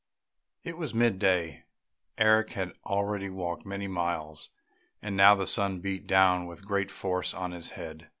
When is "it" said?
0.63-0.79